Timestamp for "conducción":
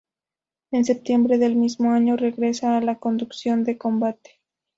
2.97-3.63